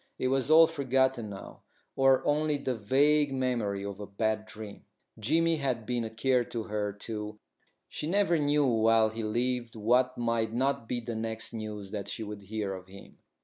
[0.17, 1.61] It was all forgotten now,
[1.95, 4.85] or only the vague memory of a bad dream.
[5.19, 7.39] Jimmy had been a care to her, too;
[7.87, 12.23] she never knew while he lived what might not be the next news that she
[12.23, 13.19] would hear of him.